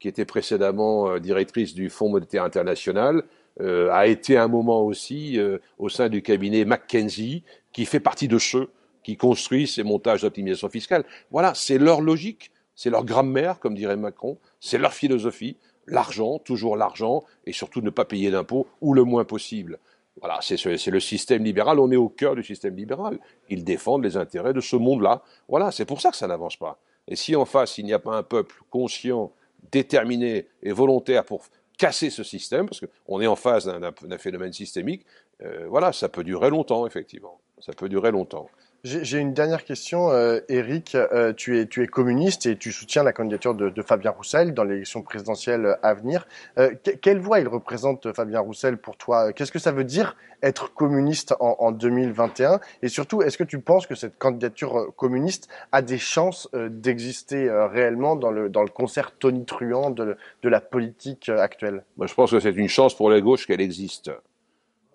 qui 0.00 0.08
était 0.08 0.24
précédemment 0.24 1.08
euh, 1.08 1.20
directrice 1.20 1.74
du 1.74 1.88
Fonds 1.88 2.08
monétaire 2.08 2.42
international, 2.42 3.22
euh, 3.60 3.90
a 3.92 4.08
été 4.08 4.36
un 4.36 4.48
moment 4.48 4.82
aussi 4.82 5.38
au 5.78 5.88
sein 5.88 6.08
du 6.08 6.22
cabinet 6.22 6.64
McKenzie, 6.64 7.44
qui 7.72 7.84
fait 7.84 8.00
partie 8.00 8.26
de 8.26 8.38
ceux 8.38 8.70
qui 9.02 9.16
construisent 9.16 9.74
ces 9.74 9.82
montages 9.82 10.22
d'optimisation 10.22 10.68
fiscale. 10.68 11.04
Voilà, 11.30 11.54
c'est 11.54 11.78
leur 11.78 12.00
logique, 12.00 12.50
c'est 12.74 12.90
leur 12.90 13.04
grammaire, 13.04 13.58
comme 13.58 13.74
dirait 13.74 13.96
Macron, 13.96 14.38
c'est 14.60 14.78
leur 14.78 14.92
philosophie. 14.92 15.56
L'argent, 15.86 16.38
toujours 16.38 16.76
l'argent, 16.76 17.24
et 17.44 17.52
surtout 17.52 17.80
ne 17.80 17.90
pas 17.90 18.04
payer 18.04 18.30
d'impôts, 18.30 18.68
ou 18.80 18.94
le 18.94 19.02
moins 19.02 19.24
possible. 19.24 19.78
Voilà, 20.20 20.38
c'est 20.42 20.90
le 20.90 21.00
système 21.00 21.42
libéral, 21.42 21.80
on 21.80 21.90
est 21.90 21.96
au 21.96 22.08
cœur 22.08 22.36
du 22.36 22.44
système 22.44 22.76
libéral. 22.76 23.18
Ils 23.48 23.64
défendent 23.64 24.04
les 24.04 24.16
intérêts 24.16 24.52
de 24.52 24.60
ce 24.60 24.76
monde-là. 24.76 25.22
Voilà, 25.48 25.72
c'est 25.72 25.86
pour 25.86 26.00
ça 26.00 26.10
que 26.10 26.16
ça 26.16 26.26
n'avance 26.26 26.56
pas. 26.56 26.78
Et 27.08 27.16
si 27.16 27.34
en 27.34 27.44
face, 27.44 27.78
il 27.78 27.84
n'y 27.84 27.92
a 27.92 27.98
pas 27.98 28.16
un 28.16 28.22
peuple 28.22 28.54
conscient, 28.70 29.32
déterminé 29.72 30.46
et 30.62 30.72
volontaire 30.72 31.24
pour 31.24 31.44
casser 31.78 32.10
ce 32.10 32.22
système, 32.22 32.66
parce 32.68 32.80
qu'on 32.80 33.20
est 33.20 33.26
en 33.26 33.36
phase 33.36 33.66
d'un 33.66 34.18
phénomène 34.18 34.52
systémique, 34.52 35.04
euh, 35.42 35.66
voilà, 35.68 35.92
ça 35.92 36.08
peut 36.08 36.22
durer 36.22 36.50
longtemps, 36.50 36.86
effectivement. 36.86 37.40
Ça 37.58 37.72
peut 37.72 37.88
durer 37.88 38.10
longtemps. 38.10 38.48
J'ai 38.84 39.18
une 39.18 39.32
dernière 39.32 39.64
question, 39.64 40.10
euh, 40.10 40.40
Eric. 40.48 40.96
Euh, 40.96 41.32
tu, 41.32 41.56
es, 41.56 41.66
tu 41.66 41.84
es 41.84 41.86
communiste 41.86 42.46
et 42.46 42.56
tu 42.56 42.72
soutiens 42.72 43.04
la 43.04 43.12
candidature 43.12 43.54
de, 43.54 43.70
de 43.70 43.82
Fabien 43.82 44.10
Roussel 44.10 44.54
dans 44.54 44.64
l'élection 44.64 45.02
présidentielle 45.02 45.78
à 45.84 45.94
venir. 45.94 46.26
Euh, 46.58 46.74
quelle 47.00 47.20
voix 47.20 47.38
il 47.38 47.46
représente, 47.46 48.12
Fabien 48.12 48.40
Roussel, 48.40 48.78
pour 48.78 48.96
toi? 48.96 49.32
Qu'est-ce 49.32 49.52
que 49.52 49.60
ça 49.60 49.70
veut 49.70 49.84
dire 49.84 50.16
être 50.42 50.74
communiste 50.74 51.32
en, 51.38 51.54
en 51.60 51.70
2021 51.70 52.58
Et 52.82 52.88
surtout, 52.88 53.22
est-ce 53.22 53.38
que 53.38 53.44
tu 53.44 53.60
penses 53.60 53.86
que 53.86 53.94
cette 53.94 54.18
candidature 54.18 54.76
euh, 54.76 54.90
communiste 54.96 55.48
a 55.70 55.80
des 55.80 55.98
chances 55.98 56.48
euh, 56.52 56.68
d'exister 56.68 57.48
réellement 57.70 58.16
dans 58.16 58.32
le, 58.32 58.48
dans 58.48 58.62
le 58.62 58.68
concert 58.68 59.16
tonitruant 59.16 59.90
de, 59.90 60.16
de 60.42 60.48
la 60.48 60.60
politique 60.60 61.28
actuelle? 61.28 61.84
Je 62.00 62.14
pense 62.14 62.32
que 62.32 62.40
c'est 62.40 62.50
une 62.50 62.68
chance 62.68 62.96
pour 62.96 63.10
la 63.10 63.20
gauche 63.20 63.46
qu'elle 63.46 63.60
existe. 63.60 64.10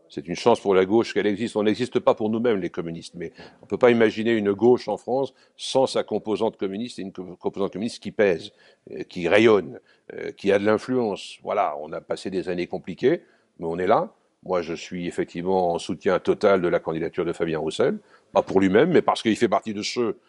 C'est 0.09 0.27
une 0.27 0.35
chance 0.35 0.59
pour 0.59 0.73
la 0.73 0.85
gauche 0.85 1.13
qu'elle 1.13 1.27
existe. 1.27 1.55
On 1.55 1.63
n'existe 1.63 1.99
pas 1.99 2.15
pour 2.15 2.29
nous-mêmes, 2.29 2.59
les 2.59 2.69
communistes, 2.69 3.15
mais 3.15 3.31
on 3.61 3.65
ne 3.65 3.67
peut 3.67 3.77
pas 3.77 3.91
imaginer 3.91 4.31
une 4.31 4.53
gauche 4.53 4.87
en 4.87 4.97
France 4.97 5.33
sans 5.55 5.85
sa 5.85 6.03
composante 6.03 6.57
communiste 6.57 6.99
et 6.99 7.01
une 7.01 7.11
composante 7.11 7.73
communiste 7.73 8.01
qui 8.01 8.11
pèse, 8.11 8.51
euh, 8.91 9.03
qui 9.03 9.27
rayonne, 9.27 9.79
euh, 10.13 10.31
qui 10.31 10.51
a 10.51 10.59
de 10.59 10.65
l'influence. 10.65 11.37
Voilà, 11.43 11.75
on 11.81 11.91
a 11.91 12.01
passé 12.01 12.29
des 12.29 12.49
années 12.49 12.67
compliquées, 12.67 13.21
mais 13.59 13.65
on 13.65 13.77
est 13.77 13.87
là. 13.87 14.13
Moi, 14.43 14.61
je 14.61 14.73
suis 14.73 15.07
effectivement 15.07 15.73
en 15.73 15.79
soutien 15.79 16.19
total 16.19 16.61
de 16.61 16.67
la 16.67 16.79
candidature 16.79 17.25
de 17.25 17.33
Fabien 17.33 17.59
Roussel, 17.59 17.99
pas 18.33 18.43
pour 18.43 18.59
lui-même, 18.59 18.91
mais 18.91 19.01
parce 19.01 19.21
qu'il 19.21 19.35
fait 19.35 19.49
partie 19.49 19.73
de 19.73 19.81
ceux, 19.81 20.19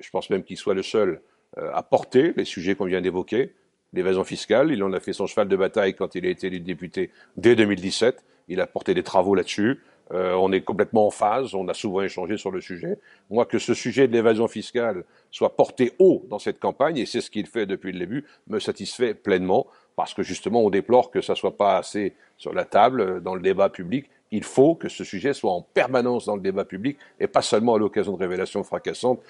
je 0.00 0.10
pense 0.10 0.30
même 0.30 0.42
qu'il 0.42 0.56
soit 0.56 0.74
le 0.74 0.82
seul, 0.82 1.22
euh, 1.58 1.70
à 1.72 1.82
porter 1.82 2.32
les 2.36 2.44
sujets 2.44 2.74
qu'on 2.74 2.86
vient 2.86 3.00
d'évoquer, 3.00 3.54
l'évasion 3.92 4.24
fiscale. 4.24 4.72
Il 4.72 4.82
en 4.82 4.92
a 4.92 5.00
fait 5.00 5.12
son 5.12 5.26
cheval 5.26 5.48
de 5.48 5.56
bataille 5.56 5.94
quand 5.94 6.14
il 6.14 6.26
a 6.26 6.30
été 6.30 6.48
élu 6.48 6.60
député 6.60 7.10
dès 7.36 7.54
2017. 7.54 8.24
Il 8.48 8.60
a 8.60 8.66
porté 8.66 8.94
des 8.94 9.02
travaux 9.02 9.34
là-dessus. 9.34 9.80
Euh, 10.12 10.34
on 10.34 10.52
est 10.52 10.60
complètement 10.60 11.06
en 11.06 11.10
phase, 11.10 11.54
on 11.54 11.68
a 11.68 11.74
souvent 11.74 12.02
échangé 12.02 12.36
sur 12.36 12.50
le 12.50 12.60
sujet. 12.60 12.98
Moi, 13.30 13.46
que 13.46 13.58
ce 13.58 13.72
sujet 13.72 14.08
de 14.08 14.12
l'évasion 14.12 14.46
fiscale 14.46 15.04
soit 15.30 15.56
porté 15.56 15.92
haut 15.98 16.24
dans 16.28 16.38
cette 16.38 16.58
campagne, 16.58 16.98
et 16.98 17.06
c'est 17.06 17.22
ce 17.22 17.30
qu'il 17.30 17.46
fait 17.46 17.64
depuis 17.64 17.92
le 17.92 17.98
début, 17.98 18.24
me 18.48 18.58
satisfait 18.58 19.14
pleinement, 19.14 19.66
parce 19.96 20.12
que 20.12 20.22
justement, 20.22 20.62
on 20.62 20.70
déplore 20.70 21.10
que 21.10 21.20
ça 21.20 21.34
soit 21.34 21.56
pas 21.56 21.78
assez 21.78 22.14
sur 22.36 22.52
la 22.52 22.64
table, 22.64 23.00
euh, 23.00 23.20
dans 23.20 23.34
le 23.34 23.40
débat 23.40 23.70
public. 23.70 24.10
Il 24.32 24.44
faut 24.44 24.74
que 24.74 24.88
ce 24.88 25.04
sujet 25.04 25.32
soit 25.32 25.52
en 25.52 25.62
permanence 25.62 26.26
dans 26.26 26.36
le 26.36 26.42
débat 26.42 26.64
public, 26.64 26.98
et 27.18 27.26
pas 27.26 27.42
seulement 27.42 27.74
à 27.74 27.78
l'occasion 27.78 28.12
de 28.12 28.18
révélations 28.18 28.64
fracassantes 28.64 29.20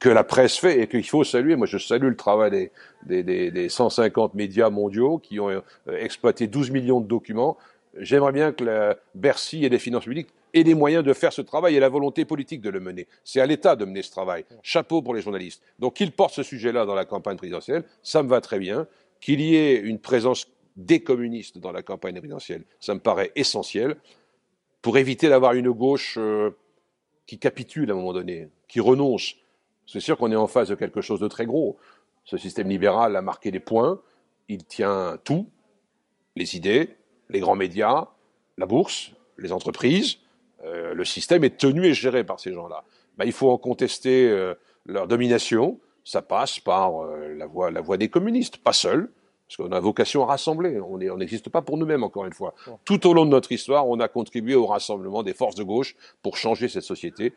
que 0.00 0.08
la 0.08 0.24
presse 0.24 0.58
fait 0.58 0.80
et 0.80 0.88
qu'il 0.88 1.06
faut 1.06 1.24
saluer. 1.24 1.56
Moi, 1.56 1.66
je 1.66 1.78
salue 1.78 2.08
le 2.08 2.16
travail 2.16 2.70
des 3.06 3.68
150 3.68 4.34
médias 4.34 4.68
mondiaux 4.68 5.18
qui 5.18 5.38
ont 5.38 5.50
euh, 5.50 5.60
exploité 5.86 6.48
12 6.48 6.70
millions 6.70 7.00
de 7.00 7.06
documents 7.06 7.56
J'aimerais 7.98 8.32
bien 8.32 8.52
que 8.52 8.64
la 8.64 8.96
Bercy 9.14 9.64
et 9.64 9.68
les 9.68 9.78
finances 9.78 10.04
publiques 10.04 10.28
aient 10.52 10.62
les 10.62 10.74
moyens 10.74 11.04
de 11.04 11.12
faire 11.12 11.32
ce 11.32 11.42
travail 11.42 11.76
et 11.76 11.80
la 11.80 11.88
volonté 11.88 12.24
politique 12.24 12.60
de 12.60 12.70
le 12.70 12.80
mener. 12.80 13.06
C'est 13.24 13.40
à 13.40 13.46
l'État 13.46 13.76
de 13.76 13.84
mener 13.84 14.02
ce 14.02 14.10
travail. 14.10 14.44
Chapeau 14.62 15.02
pour 15.02 15.14
les 15.14 15.20
journalistes. 15.20 15.62
Donc 15.78 15.94
qu'ils 15.94 16.12
portent 16.12 16.34
ce 16.34 16.42
sujet-là 16.42 16.86
dans 16.86 16.94
la 16.94 17.04
campagne 17.04 17.36
présidentielle, 17.36 17.84
ça 18.02 18.22
me 18.22 18.28
va 18.28 18.40
très 18.40 18.58
bien. 18.58 18.86
Qu'il 19.20 19.40
y 19.40 19.56
ait 19.56 19.76
une 19.76 19.98
présence 19.98 20.48
des 20.76 21.00
communistes 21.00 21.58
dans 21.58 21.72
la 21.72 21.82
campagne 21.82 22.14
présidentielle, 22.18 22.64
ça 22.80 22.94
me 22.94 23.00
paraît 23.00 23.32
essentiel 23.36 23.96
pour 24.82 24.98
éviter 24.98 25.28
d'avoir 25.28 25.54
une 25.54 25.70
gauche 25.70 26.16
euh, 26.18 26.50
qui 27.26 27.38
capitule 27.38 27.90
à 27.90 27.94
un 27.94 27.96
moment 27.96 28.12
donné, 28.12 28.48
qui 28.68 28.80
renonce. 28.80 29.36
C'est 29.86 30.00
sûr 30.00 30.18
qu'on 30.18 30.30
est 30.32 30.36
en 30.36 30.46
face 30.46 30.68
de 30.68 30.74
quelque 30.74 31.00
chose 31.00 31.20
de 31.20 31.28
très 31.28 31.46
gros. 31.46 31.78
Ce 32.24 32.36
système 32.36 32.68
libéral 32.68 33.16
a 33.16 33.22
marqué 33.22 33.50
des 33.50 33.60
points, 33.60 34.00
il 34.48 34.64
tient 34.64 35.18
tout, 35.24 35.48
les 36.36 36.56
idées, 36.56 36.96
les 37.30 37.40
grands 37.40 37.56
médias, 37.56 38.08
la 38.58 38.66
bourse, 38.66 39.12
les 39.38 39.52
entreprises, 39.52 40.18
euh, 40.64 40.94
le 40.94 41.04
système 41.04 41.44
est 41.44 41.56
tenu 41.56 41.86
et 41.86 41.94
géré 41.94 42.24
par 42.24 42.40
ces 42.40 42.52
gens-là. 42.52 42.84
Ben, 43.18 43.24
il 43.24 43.32
faut 43.32 43.50
en 43.50 43.58
contester 43.58 44.28
euh, 44.28 44.54
leur 44.86 45.06
domination. 45.06 45.78
Ça 46.04 46.22
passe 46.22 46.60
par 46.60 47.02
euh, 47.02 47.34
la, 47.34 47.46
voie, 47.46 47.70
la 47.70 47.80
voie 47.80 47.96
des 47.96 48.08
communistes, 48.08 48.58
pas 48.58 48.72
seul, 48.72 49.10
parce 49.46 49.56
qu'on 49.56 49.72
a 49.72 49.80
vocation 49.80 50.22
à 50.22 50.26
rassembler. 50.26 50.80
On 50.80 51.16
n'existe 51.16 51.50
pas 51.50 51.62
pour 51.62 51.76
nous-mêmes, 51.76 52.02
encore 52.02 52.24
une 52.24 52.32
fois. 52.32 52.54
Tout 52.84 53.06
au 53.06 53.12
long 53.12 53.26
de 53.26 53.30
notre 53.30 53.52
histoire, 53.52 53.86
on 53.88 54.00
a 54.00 54.08
contribué 54.08 54.54
au 54.54 54.66
rassemblement 54.66 55.22
des 55.22 55.34
forces 55.34 55.54
de 55.54 55.62
gauche 55.62 55.96
pour 56.22 56.36
changer 56.36 56.68
cette 56.68 56.82
société, 56.82 57.34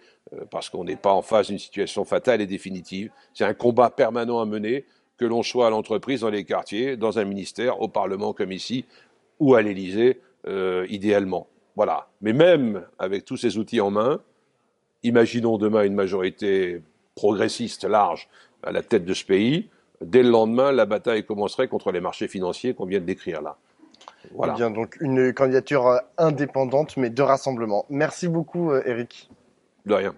parce 0.50 0.70
qu'on 0.70 0.86
n'est 0.86 0.96
pas 0.96 1.12
en 1.12 1.22
face 1.22 1.48
d'une 1.48 1.60
situation 1.60 2.06
fatale 2.06 2.40
et 2.40 2.48
définitive. 2.48 3.12
C'est 3.34 3.44
un 3.44 3.54
combat 3.54 3.90
permanent 3.90 4.40
à 4.40 4.46
mener, 4.46 4.86
que 5.18 5.26
l'on 5.26 5.44
soit 5.44 5.68
à 5.68 5.70
l'entreprise, 5.70 6.22
dans 6.22 6.30
les 6.30 6.46
quartiers, 6.46 6.96
dans 6.96 7.20
un 7.20 7.26
ministère, 7.26 7.82
au 7.82 7.88
Parlement 7.88 8.34
comme 8.34 8.52
ici, 8.52 8.86
ou 9.40 9.56
à 9.56 9.62
l'Élysée, 9.62 10.22
euh, 10.48 10.86
idéalement. 10.90 11.48
Voilà. 11.76 12.08
Mais 12.22 12.34
même 12.34 12.86
avec 13.00 13.26
tous 13.26 13.38
ces 13.38 13.58
outils 13.58 13.82
en 13.82 13.92
main, 13.92 14.20
imaginons 15.04 15.58
demain 15.58 15.84
une 15.84 15.94
majorité 15.94 16.82
progressiste 17.16 17.84
large 17.84 18.30
à 18.64 18.72
la 18.72 18.82
tête 18.82 19.06
de 19.06 19.14
ce 19.14 19.26
pays. 19.26 19.70
Dès 20.02 20.24
le 20.24 20.30
lendemain, 20.30 20.72
la 20.72 20.86
bataille 20.86 21.26
commencerait 21.26 21.68
contre 21.68 21.92
les 21.92 22.02
marchés 22.02 22.28
financiers 22.28 22.74
qu'on 22.74 22.86
vient 22.86 23.00
de 23.00 23.06
décrire 23.06 23.42
là. 23.42 23.58
Voilà. 24.34 24.54
Eh 24.54 24.58
bien, 24.58 24.72
donc 24.72 24.98
une 25.00 25.34
candidature 25.34 26.02
indépendante, 26.18 26.98
mais 26.98 27.10
de 27.10 27.22
rassemblement. 27.22 27.86
Merci 27.90 28.28
beaucoup, 28.28 28.74
Eric. 28.74 29.30
De 29.86 29.94
rien. 29.94 30.16